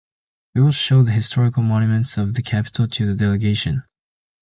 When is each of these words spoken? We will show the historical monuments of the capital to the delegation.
We 0.55 0.61
will 0.61 0.71
show 0.71 1.03
the 1.03 1.11
historical 1.11 1.61
monuments 1.61 2.17
of 2.17 2.33
the 2.33 2.41
capital 2.41 2.87
to 2.87 3.05
the 3.05 3.13
delegation. 3.13 3.83